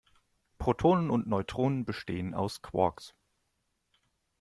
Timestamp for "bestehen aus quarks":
1.85-3.13